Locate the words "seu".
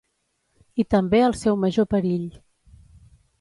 1.41-1.59